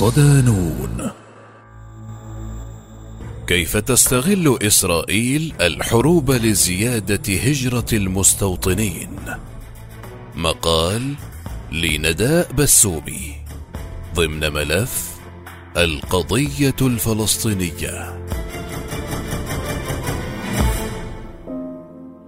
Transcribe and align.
صدانون 0.00 1.10
كيف 3.46 3.76
تستغل 3.76 4.58
إسرائيل 4.62 5.54
الحروب 5.60 6.30
لزيادة 6.30 7.34
هجرة 7.34 7.86
المستوطنين؟ 7.92 9.16
مقال 10.36 11.14
لنداء 11.72 12.52
بسومي. 12.52 13.34
ضمن 14.14 14.52
ملف 14.52 15.10
القضية 15.76 16.76
الفلسطينية. 16.80 18.26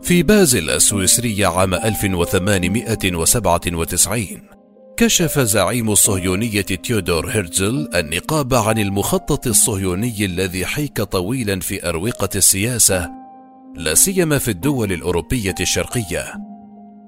في 0.02 0.22
بازل 0.22 0.70
السويسرية 0.70 1.46
عام 1.46 1.74
1897 1.74 4.51
كشف 5.02 5.38
زعيم 5.38 5.90
الصهيونية 5.90 6.60
تيودور 6.60 7.26
هيرتزل 7.26 7.88
النقاب 7.94 8.54
عن 8.54 8.78
المخطط 8.78 9.46
الصهيوني 9.46 10.24
الذي 10.24 10.66
حيك 10.66 11.02
طويلا 11.02 11.60
في 11.60 11.88
أروقة 11.88 12.28
السياسة 12.36 13.10
لا 13.76 13.94
سيما 13.94 14.38
في 14.38 14.50
الدول 14.50 14.92
الأوروبية 14.92 15.54
الشرقية. 15.60 16.32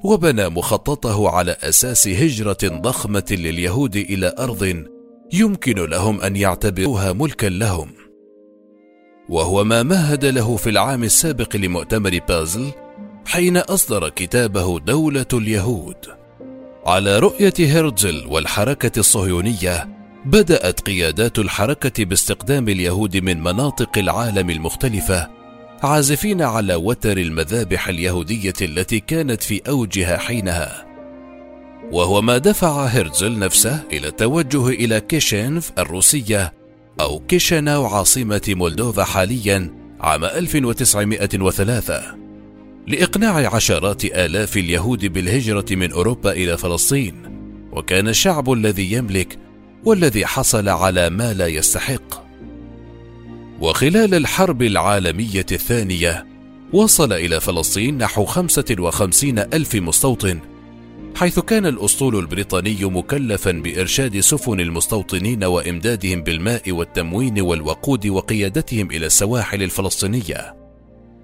وبنى 0.05 0.49
مخططه 0.49 1.29
على 1.29 1.57
أساس 1.63 2.09
هجرة 2.09 2.59
ضخمة 2.65 3.25
لليهود 3.31 3.97
إلى 3.97 4.35
أرض 4.39 4.85
يمكن 5.33 5.75
لهم 5.75 6.21
أن 6.21 6.37
يعتبروها 6.37 7.13
ملكا 7.13 7.47
لهم. 7.47 7.91
وهو 9.29 9.65
ما 9.65 9.83
مهد 9.83 10.25
له 10.25 10.57
في 10.57 10.71
العام 10.71 11.05
السابق 11.05 11.57
لمؤتمر 11.57 12.21
بازل 12.29 12.73
حين 13.27 13.57
أصدر 13.57 14.09
كتابه 14.09 14.79
دولة 14.79 15.29
اليهود. 15.33 16.24
على 16.87 17.19
رؤية 17.19 17.55
هيرتزل 17.59 18.25
والحركة 18.29 18.99
الصهيونية 18.99 19.89
بدأت 20.25 20.81
قيادات 20.81 21.39
الحركة 21.39 22.05
باستقدام 22.05 22.69
اليهود 22.69 23.17
من 23.17 23.41
مناطق 23.41 23.99
العالم 23.99 24.51
المختلفة 24.51 25.31
عازفين 25.83 26.43
على 26.43 26.75
وتر 26.75 27.19
المذابح 27.19 27.89
اليهودية 27.89 28.53
التي 28.63 29.01
كانت 29.01 29.43
في 29.43 29.61
أوجها 29.69 30.17
حينها. 30.17 30.85
وهو 31.93 32.23
ما 32.23 32.39
دفع 32.39 32.85
هيرتزل 32.85 33.39
نفسه 33.39 33.83
إلى 33.93 34.09
التوجه 34.09 34.69
إلى 34.69 35.01
كيشينف 35.01 35.73
الروسية 35.79 36.53
أو 37.01 37.19
كيشناو 37.19 37.87
عاصمة 37.87 38.43
مولدوفا 38.49 39.05
حاليا 39.05 39.71
عام 40.01 40.25
1903 40.25 42.24
لإقناع 42.87 43.55
عشرات 43.55 44.05
آلاف 44.05 44.57
اليهود 44.57 45.07
بالهجرة 45.07 45.67
من 45.71 45.93
أوروبا 45.93 46.33
إلى 46.33 46.59
فلسطين 46.59 47.15
وكان 47.73 48.09
الشعب 48.09 48.53
الذي 48.53 48.93
يملك 48.93 49.39
والذي 49.85 50.27
حصل 50.27 50.69
على 50.69 51.11
ما 51.11 51.33
لا 51.33 51.47
يستحق. 51.47 52.25
وخلال 53.61 54.15
الحرب 54.15 54.63
العالمية 54.63 55.47
الثانية 55.53 56.27
وصل 56.73 57.13
إلى 57.13 57.41
فلسطين 57.41 57.99
نحو 57.99 58.25
خمسة 58.25 58.77
وخمسين 58.79 59.39
ألف 59.39 59.75
مستوطن 59.75 60.41
حيث 61.17 61.39
كان 61.39 61.67
الأسطول 61.67 62.19
البريطاني 62.19 62.85
مكلفا 62.85 63.51
بإرشاد 63.51 64.21
سفن 64.21 64.61
المستوطنين 64.61 65.45
وإمدادهم 65.45 66.23
بالماء 66.23 66.73
والتموين 66.73 67.41
والوقود 67.41 68.07
وقيادتهم 68.07 68.91
إلى 68.91 69.07
السواحل 69.07 69.63
الفلسطينية. 69.63 70.64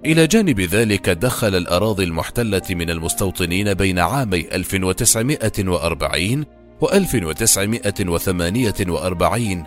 إلى 0.05 0.27
جانب 0.27 0.59
ذلك 0.59 1.09
دخل 1.09 1.55
الأراضي 1.55 2.03
المحتلة 2.03 2.61
من 2.69 2.89
المستوطنين 2.89 3.73
بين 3.73 3.99
عامي 3.99 4.47
1940 4.51 6.45
و 6.81 6.89
1948 6.89 9.63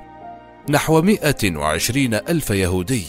نحو 0.70 1.02
120 1.02 2.14
ألف 2.14 2.50
يهودي. 2.50 3.04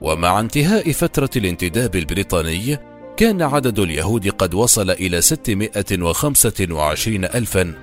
ومع 0.00 0.40
انتهاء 0.40 0.92
فترة 0.92 1.30
الانتداب 1.36 1.96
البريطاني 1.96 2.78
كان 3.16 3.42
عدد 3.42 3.78
اليهود 3.78 4.28
قد 4.28 4.54
وصل 4.54 4.90
إلى 4.90 5.20
625 5.20 7.24
ألفا 7.24 7.74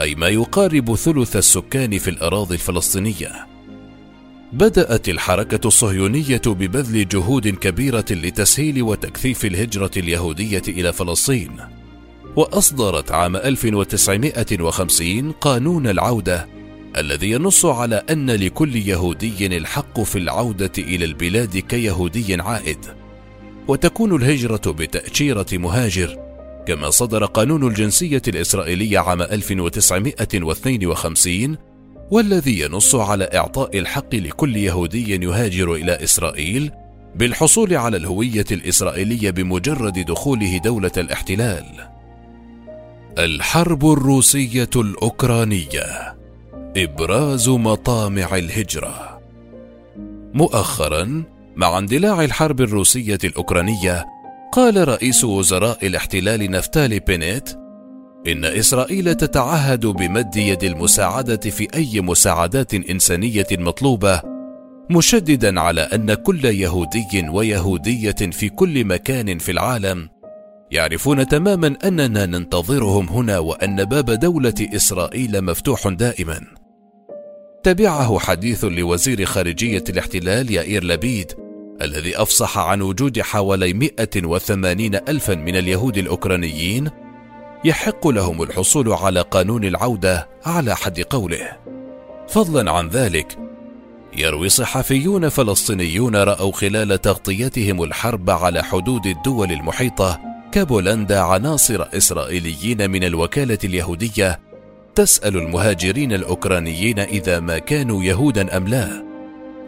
أي 0.00 0.14
ما 0.14 0.28
يقارب 0.28 0.94
ثلث 0.94 1.36
السكان 1.36 1.98
في 1.98 2.10
الأراضي 2.10 2.54
الفلسطينية. 2.54 3.53
بدأت 4.52 5.08
الحركة 5.08 5.66
الصهيونية 5.66 6.42
ببذل 6.46 7.08
جهود 7.08 7.48
كبيرة 7.48 8.04
لتسهيل 8.10 8.82
وتكثيف 8.82 9.44
الهجرة 9.44 9.90
اليهودية 9.96 10.62
إلى 10.68 10.92
فلسطين، 10.92 11.50
وأصدرت 12.36 13.12
عام 13.12 13.36
1950 13.36 15.32
قانون 15.32 15.86
العودة 15.86 16.48
الذي 16.96 17.30
ينص 17.30 17.64
على 17.64 18.02
أن 18.10 18.30
لكل 18.30 18.76
يهودي 18.76 19.56
الحق 19.56 20.00
في 20.00 20.18
العودة 20.18 20.72
إلى 20.78 21.04
البلاد 21.04 21.58
كيهودي 21.58 22.42
عائد، 22.42 22.78
وتكون 23.68 24.16
الهجرة 24.16 24.72
بتأشيرة 24.72 25.46
مهاجر، 25.52 26.18
كما 26.66 26.90
صدر 26.90 27.24
قانون 27.24 27.66
الجنسية 27.66 28.22
الإسرائيلي 28.28 28.96
عام 28.96 29.22
1952 29.22 31.56
والذي 32.10 32.60
ينص 32.60 32.94
على 32.94 33.24
إعطاء 33.34 33.78
الحق 33.78 34.14
لكل 34.14 34.56
يهودي 34.56 35.24
يهاجر 35.24 35.74
إلى 35.74 36.04
إسرائيل 36.04 36.70
بالحصول 37.14 37.74
على 37.74 37.96
الهوية 37.96 38.44
الإسرائيلية 38.50 39.30
بمجرد 39.30 39.98
دخوله 39.98 40.58
دولة 40.58 40.92
الاحتلال. 40.96 41.64
الحرب 43.18 43.92
الروسية 43.92 44.70
الأوكرانية. 44.76 46.16
إبراز 46.76 47.48
مطامع 47.48 48.36
الهجرة. 48.36 49.20
مؤخرا 50.34 51.24
مع 51.56 51.78
اندلاع 51.78 52.24
الحرب 52.24 52.60
الروسية 52.60 53.18
الأوكرانية 53.24 54.04
قال 54.52 54.88
رئيس 54.88 55.24
وزراء 55.24 55.86
الاحتلال 55.86 56.50
نفتالي 56.50 57.00
بينيت 57.00 57.63
إن 58.26 58.44
إسرائيل 58.44 59.14
تتعهد 59.14 59.86
بمد 59.86 60.36
يد 60.36 60.64
المساعدة 60.64 61.36
في 61.36 61.68
أي 61.74 62.00
مساعدات 62.00 62.74
إنسانية 62.74 63.46
مطلوبة 63.52 64.22
مشددا 64.90 65.60
على 65.60 65.80
أن 65.80 66.14
كل 66.14 66.44
يهودي 66.44 67.28
ويهودية 67.28 68.30
في 68.32 68.48
كل 68.48 68.84
مكان 68.84 69.38
في 69.38 69.52
العالم 69.52 70.08
يعرفون 70.70 71.26
تماما 71.26 71.76
أننا 71.84 72.26
ننتظرهم 72.26 73.08
هنا 73.08 73.38
وأن 73.38 73.84
باب 73.84 74.10
دولة 74.10 74.54
إسرائيل 74.60 75.44
مفتوح 75.44 75.88
دائما. 75.88 76.40
تبعه 77.62 78.18
حديث 78.18 78.64
لوزير 78.64 79.24
خارجية 79.24 79.84
الاحتلال 79.88 80.50
يائير 80.50 80.84
لبيد 80.84 81.32
الذي 81.82 82.16
أفصح 82.16 82.58
عن 82.58 82.82
وجود 82.82 83.20
حوالي 83.20 83.72
180 83.72 84.94
الفا 84.94 85.34
من 85.34 85.56
اليهود 85.56 85.98
الأوكرانيين 85.98 86.90
يحق 87.64 88.08
لهم 88.08 88.42
الحصول 88.42 88.92
على 88.92 89.20
قانون 89.20 89.64
العودة 89.64 90.28
على 90.44 90.76
حد 90.76 91.00
قوله. 91.00 91.56
فضلا 92.28 92.70
عن 92.70 92.88
ذلك 92.88 93.38
يروي 94.16 94.48
صحفيون 94.48 95.28
فلسطينيون 95.28 96.16
رأوا 96.16 96.52
خلال 96.52 97.00
تغطيتهم 97.00 97.82
الحرب 97.82 98.30
على 98.30 98.62
حدود 98.62 99.06
الدول 99.06 99.52
المحيطة 99.52 100.20
كبولندا 100.52 101.20
عناصر 101.20 101.86
إسرائيليين 101.96 102.90
من 102.90 103.04
الوكالة 103.04 103.58
اليهودية 103.64 104.40
تسأل 104.94 105.36
المهاجرين 105.36 106.12
الأوكرانيين 106.12 106.98
إذا 106.98 107.40
ما 107.40 107.58
كانوا 107.58 108.04
يهودا 108.04 108.56
أم 108.56 108.68
لا. 108.68 109.04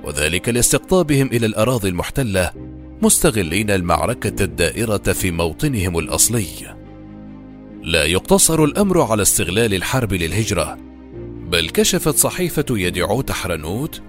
وذلك 0.04 0.48
لاستقطابهم 0.48 1.26
إلى 1.26 1.46
الأراضي 1.46 1.88
المحتلة 1.88 2.50
مستغلين 3.02 3.70
المعركة 3.70 4.44
الدائرة 4.44 5.12
في 5.12 5.30
موطنهم 5.30 5.98
الأصلي. 5.98 6.75
لا 7.86 8.04
يقتصر 8.04 8.64
الأمر 8.64 9.00
على 9.00 9.22
استغلال 9.22 9.74
الحرب 9.74 10.12
للهجرة 10.14 10.78
بل 11.50 11.70
كشفت 11.70 12.16
صحيفة 12.16 12.64
يدعو 12.70 13.22
حرنوت 13.30 14.02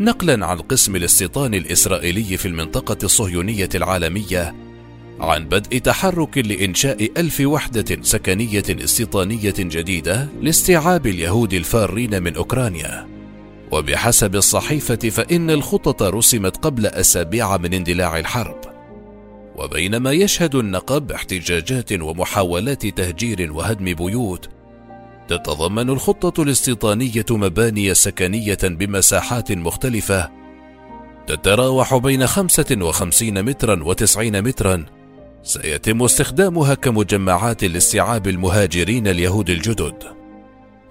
نقلا 0.00 0.46
عن 0.46 0.58
قسم 0.58 0.96
الاستيطان 0.96 1.54
الإسرائيلي 1.54 2.36
في 2.36 2.48
المنطقة 2.48 2.96
الصهيونية 3.02 3.68
العالمية 3.74 4.54
عن 5.20 5.44
بدء 5.44 5.78
تحرك 5.78 6.38
لإنشاء 6.38 7.10
ألف 7.16 7.40
وحدة 7.40 7.98
سكنية 8.02 8.64
استيطانية 8.70 9.54
جديدة 9.58 10.28
لاستيعاب 10.40 11.06
اليهود 11.06 11.52
الفارين 11.52 12.22
من 12.22 12.36
أوكرانيا. 12.36 13.08
وبحسب 13.72 14.36
الصحيفة 14.36 15.10
فإن 15.10 15.50
الخطط 15.50 16.02
رسمت 16.02 16.56
قبل 16.56 16.86
أسابيع 16.86 17.56
من 17.56 17.74
اندلاع 17.74 18.18
الحرب. 18.18 18.73
وبينما 19.56 20.12
يشهد 20.12 20.54
النقب 20.54 21.12
احتجاجات 21.12 21.92
ومحاولات 21.92 22.86
تهجير 22.86 23.52
وهدم 23.52 23.84
بيوت 23.84 24.48
تتضمن 25.28 25.90
الخطة 25.90 26.42
الاستيطانية 26.42 27.26
مباني 27.30 27.94
سكنية 27.94 28.58
بمساحات 28.62 29.52
مختلفة 29.52 30.30
تتراوح 31.26 31.96
بين 31.96 32.26
55 32.26 33.42
مترا 33.42 33.84
و90 33.84 34.18
مترا. 34.18 34.84
سيتم 35.42 36.02
استخدامها 36.02 36.74
كمجمعات 36.74 37.64
لاستيعاب 37.64 38.28
المهاجرين 38.28 39.08
اليهود 39.08 39.50
الجدد. 39.50 39.94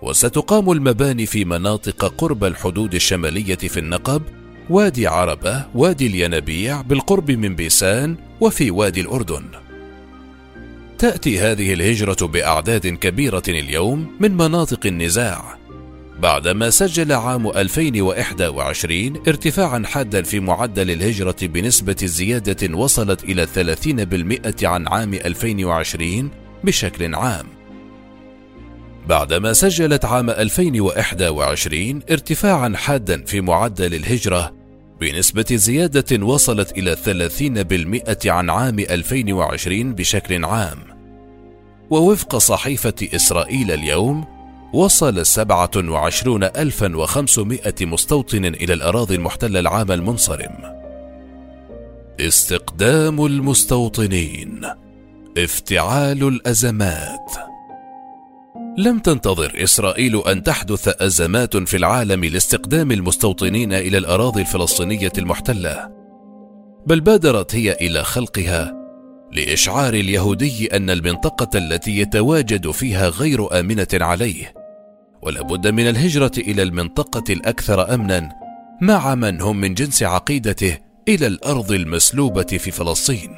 وستقام 0.02 0.72
المباني 0.72 1.26
في 1.26 1.46
مناطق 1.46 2.06
قرب 2.06 2.44
الحدود 2.44 2.96
الشمالية 2.96 3.56
في 3.56 3.80
النقب 3.80 4.22
وادي 4.70 5.08
عربة 5.08 5.66
وادي 5.76 6.08
الينابيع 6.08 6.82
بالقرب 6.82 7.32
من 7.32 7.56
بيسان 7.56 8.16
وفي 8.42 8.72
وادي 8.72 9.02
الأردن 9.02 9.46
تأتي 11.00 11.40
هذه 11.40 11.74
الهجرة 11.74 12.28
بأعداد 12.28 12.88
كبيرة 12.88 13.44
اليوم 13.48 14.12
من 14.20 14.38
مناطق 14.38 14.86
النزاع 14.86 15.58
بعدما 16.20 16.70
سجل 16.70 17.12
عام 17.12 17.48
2021 17.48 19.24
ارتفاعا 19.28 19.84
حادا 19.86 20.22
في 20.22 20.40
معدل 20.40 20.92
الهجرة 20.92 21.36
بنسبة 21.42 21.96
زيادة 22.04 22.78
وصلت 22.78 23.24
إلى 23.24 23.48
30% 24.58 24.64
عن 24.64 24.88
عام 24.88 25.14
2020 25.14 26.30
بشكل 26.64 27.16
عام. 27.16 27.63
بعدما 29.08 29.54
سجلت 29.54 30.06
عام 30.06 30.30
2021 30.30 32.02
ارتفاعا 32.12 32.74
حادا 32.76 33.26
في 33.26 33.42
معدل 33.42 33.96
الهجرة 33.96 34.54
بنسبة 35.02 35.46
زيادة 35.52 36.26
وصلت 36.26 36.78
إلى 36.78 36.96
30% 36.96 38.28
عن 38.28 38.50
عام 38.50 38.80
2020 38.80 39.94
بشكل 39.94 40.46
عام. 40.46 40.78
ووفق 41.90 42.38
صحيفة 42.38 42.94
إسرائيل 43.16 43.72
اليوم 43.72 44.26
وصل 44.74 45.26
27500 45.26 47.74
مستوطن 47.82 48.46
إلى 48.46 48.74
الأراضي 48.74 49.16
المحتلة 49.16 49.60
العام 49.60 49.92
المنصرم. 49.92 50.84
استقدام 52.20 53.26
المستوطنين 53.26 54.62
افتعال 55.38 56.28
الأزمات 56.28 57.53
لم 58.78 59.00
تنتظر 59.00 59.64
إسرائيل 59.64 60.22
أن 60.28 60.44
تحدث 60.44 61.02
أزمات 61.02 61.58
في 61.58 61.78
العالم 61.78 62.26
لاستقدام 62.26 62.92
المستوطنين 62.92 63.74
إلى 63.74 63.98
الأراضي 63.98 64.42
الفلسطينية 64.42 65.12
المحتلة، 65.18 65.90
بل 66.88 67.02
بادرت 67.02 67.56
هي 67.56 67.72
إلى 67.72 68.04
خلقها 68.04 68.74
لإشعار 69.32 69.94
اليهودي 69.94 70.76
أن 70.76 70.90
المنطقة 70.90 71.58
التي 71.58 71.98
يتواجد 71.98 72.72
فيها 72.72 73.10
غير 73.10 73.60
آمنة 73.60 73.88
عليه، 73.94 74.54
ولا 75.22 75.42
بد 75.42 75.68
من 75.68 75.90
الهجرة 75.90 76.32
إلى 76.38 76.64
المنطقة 76.64 77.34
الأكثر 77.34 77.94
أمنا 77.94 78.30
مع 78.82 79.16
من 79.16 79.42
هم 79.42 79.58
من 79.58 79.74
جنس 79.74 80.04
عقيدته 80.04 80.78
إلى 81.08 81.28
الأرض 81.28 81.72
المسلوبة 81.72 82.44
في 82.44 82.72
فلسطين. 82.72 83.38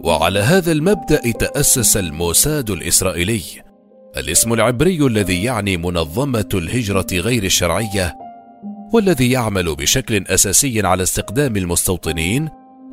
وعلى 0.00 0.40
هذا 0.40 0.72
المبدأ 0.72 1.30
تأسس 1.30 1.96
الموساد 1.96 2.70
الإسرائيلي 2.70 3.42
الاسم 4.16 4.52
العبري 4.52 5.06
الذي 5.06 5.44
يعني 5.44 5.76
منظمة 5.76 6.48
الهجرة 6.54 7.06
غير 7.12 7.44
الشرعية 7.44 8.14
والذي 8.92 9.30
يعمل 9.30 9.74
بشكل 9.74 10.24
أساسي 10.26 10.86
على 10.86 11.02
استقدام 11.02 11.56
المستوطنين 11.56 12.48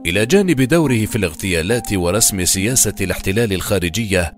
إلى 0.05 0.25
جانب 0.25 0.61
دوره 0.61 1.05
في 1.05 1.15
الاغتيالات 1.15 1.93
ورسم 1.93 2.45
سياسة 2.45 2.93
الاحتلال 3.01 3.53
الخارجية. 3.53 4.33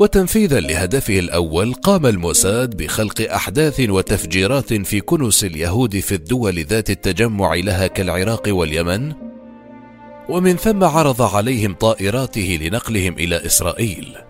وتنفيذا 0.00 0.60
لهدفه 0.60 1.18
الأول 1.18 1.74
قام 1.74 2.06
الموساد 2.06 2.76
بخلق 2.76 3.32
أحداث 3.32 3.80
وتفجيرات 3.80 4.74
في 4.74 5.00
كنس 5.00 5.44
اليهود 5.44 5.98
في 5.98 6.14
الدول 6.14 6.64
ذات 6.64 6.90
التجمع 6.90 7.54
لها 7.54 7.86
كالعراق 7.86 8.42
واليمن 8.48 9.12
ومن 10.28 10.56
ثم 10.56 10.84
عرض 10.84 11.22
عليهم 11.22 11.74
طائراته 11.74 12.58
لنقلهم 12.62 13.12
إلى 13.12 13.46
إسرائيل. 13.46 14.25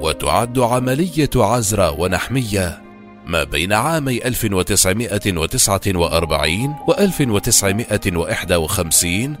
وتعد 0.00 0.58
عملية 0.58 1.30
عزرا 1.36 1.88
ونحمية 1.88 2.82
ما 3.26 3.44
بين 3.44 3.72
عامي 3.72 4.26
1949 4.26 6.74
و 6.88 6.92
1951 6.92 9.36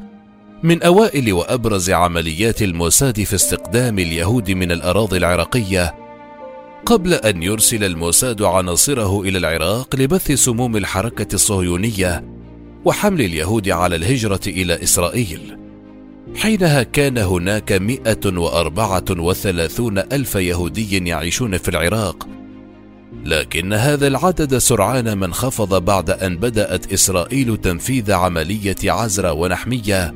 من 0.62 0.82
أوائل 0.82 1.32
وأبرز 1.32 1.90
عمليات 1.90 2.62
الموساد 2.62 3.22
في 3.22 3.34
استقدام 3.34 3.98
اليهود 3.98 4.50
من 4.50 4.72
الأراضي 4.72 5.16
العراقية 5.16 5.94
قبل 6.86 7.14
أن 7.14 7.42
يرسل 7.42 7.84
الموساد 7.84 8.42
عناصره 8.42 9.20
إلى 9.20 9.38
العراق 9.38 9.96
لبث 9.96 10.32
سموم 10.32 10.76
الحركة 10.76 11.34
الصهيونية 11.34 12.24
وحمل 12.84 13.20
اليهود 13.20 13.68
على 13.68 13.96
الهجرة 13.96 14.40
إلى 14.46 14.82
إسرائيل. 14.82 15.59
حينها 16.36 16.82
كان 16.82 17.18
هناك 17.18 17.72
134 17.72 19.98
ألف 19.98 20.34
يهودي 20.34 21.08
يعيشون 21.08 21.58
في 21.58 21.68
العراق. 21.68 22.28
لكن 23.24 23.72
هذا 23.72 24.06
العدد 24.06 24.58
سرعان 24.58 25.12
ما 25.12 25.26
انخفض 25.26 25.84
بعد 25.84 26.10
أن 26.10 26.36
بدأت 26.36 26.92
إسرائيل 26.92 27.56
تنفيذ 27.56 28.12
عملية 28.12 28.76
عزرا 28.84 29.30
ونحمية 29.30 30.14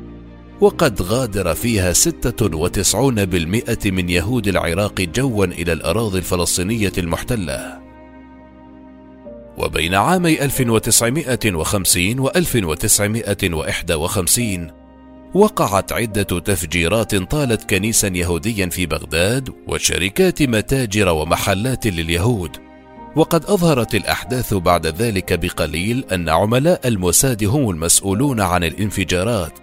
وقد 0.61 1.01
غادر 1.01 1.53
فيها 1.53 1.93
96% 1.93 3.91
من 3.91 4.09
يهود 4.09 4.47
العراق 4.47 5.01
جوا 5.01 5.45
إلى 5.45 5.73
الأراضي 5.73 6.17
الفلسطينية 6.17 6.93
المحتلة. 6.97 7.79
وبين 9.57 9.93
عامي 9.93 10.43
1950 10.43 12.19
و 12.19 12.31
1951 12.35 14.84
وقعت 15.35 15.93
عدة 15.93 16.39
تفجيرات 16.39 17.15
طالت 17.15 17.69
كنيسا 17.69 18.07
يهوديا 18.07 18.69
في 18.69 18.85
بغداد 18.85 19.49
وشركات 19.67 20.43
متاجر 20.43 21.09
ومحلات 21.09 21.87
لليهود. 21.87 22.57
وقد 23.15 23.45
أظهرت 23.45 23.95
الأحداث 23.95 24.53
بعد 24.53 24.87
ذلك 24.87 25.39
بقليل 25.39 26.05
أن 26.11 26.29
عملاء 26.29 26.87
الموساد 26.87 27.43
هم 27.43 27.69
المسؤولون 27.69 28.41
عن 28.41 28.63
الانفجارات. 28.63 29.59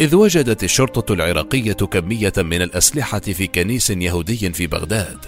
إذ 0.00 0.14
وجدت 0.14 0.64
الشرطة 0.64 1.12
العراقية 1.12 1.72
كمية 1.72 2.32
من 2.38 2.62
الأسلحة 2.62 3.20
في 3.20 3.46
كنيس 3.46 3.90
يهودي 3.90 4.52
في 4.52 4.66
بغداد. 4.66 5.18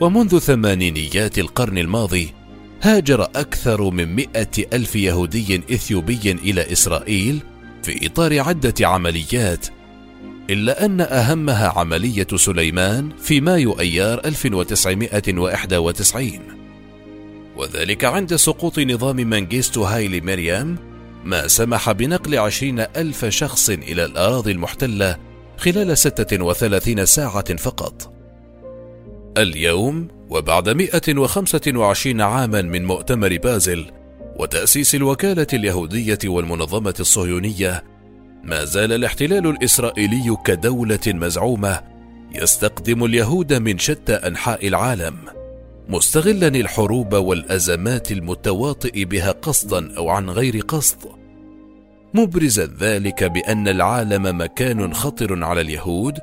ومنذ 0.00 0.38
ثمانينيات 0.38 1.38
القرن 1.38 1.78
الماضي 1.78 2.34
هاجر 2.82 3.22
أكثر 3.22 3.90
من 3.90 4.14
مئة 4.14 4.66
ألف 4.72 4.96
يهودي 4.96 5.56
إثيوبي 5.56 6.38
إلى 6.44 6.72
إسرائيل 6.72 7.42
في 7.88 8.06
إطار 8.06 8.40
عدة 8.40 8.88
عمليات 8.88 9.66
إلا 10.50 10.84
أن 10.84 11.00
أهمها 11.00 11.72
عملية 11.76 12.26
سليمان 12.34 13.10
في 13.18 13.40
مايو 13.40 13.80
أيار 13.80 14.24
1991 14.24 16.40
وذلك 17.56 18.04
عند 18.04 18.36
سقوط 18.36 18.78
نظام 18.78 19.16
منجيستو 19.16 19.84
هايلي 19.84 20.20
مريم 20.20 20.76
ما 21.24 21.46
سمح 21.46 21.92
بنقل 21.92 22.38
عشرين 22.38 22.80
ألف 22.80 23.24
شخص 23.24 23.70
إلى 23.70 24.04
الأراضي 24.04 24.52
المحتلة 24.52 25.16
خلال 25.58 25.98
36 25.98 27.06
ساعة 27.06 27.56
فقط. 27.56 28.12
اليوم 29.38 30.08
وبعد 30.30 30.68
125 30.68 32.20
عاما 32.20 32.62
من 32.62 32.84
مؤتمر 32.84 33.36
بازل 33.36 33.97
وتأسيس 34.38 34.94
الوكالة 34.94 35.46
اليهودية 35.52 36.18
والمنظمة 36.24 36.94
الصهيونية 37.00 37.84
ما 38.44 38.64
زال 38.64 38.92
الاحتلال 38.92 39.46
الإسرائيلي 39.46 40.36
كدولة 40.44 40.98
مزعومة 41.06 41.80
يستقدم 42.34 43.04
اليهود 43.04 43.52
من 43.54 43.78
شتى 43.78 44.12
أنحاء 44.12 44.68
العالم 44.68 45.16
مستغلا 45.88 46.48
الحروب 46.48 47.14
والأزمات 47.14 48.12
المتواطئ 48.12 49.04
بها 49.04 49.32
قصدا 49.32 49.96
أو 49.96 50.08
عن 50.08 50.30
غير 50.30 50.60
قصد. 50.60 50.98
مبرزا 52.14 52.66
ذلك 52.80 53.24
بأن 53.24 53.68
العالم 53.68 54.40
مكان 54.40 54.94
خطر 54.94 55.44
على 55.44 55.60
اليهود 55.60 56.18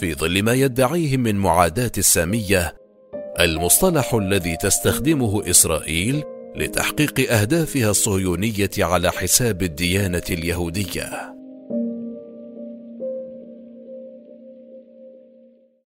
في 0.00 0.14
ظل 0.14 0.42
ما 0.42 0.52
يدعيه 0.52 1.16
من 1.16 1.36
معاداة 1.36 1.92
السامية 1.98 2.76
المصطلح 3.40 4.14
الذي 4.14 4.56
تستخدمه 4.56 5.50
إسرائيل 5.50 6.24
لتحقيق 6.56 7.32
أهدافها 7.32 7.90
الصهيونية 7.90 8.70
على 8.78 9.10
حساب 9.10 9.62
الديانة 9.62 10.22
اليهودية. 10.30 11.39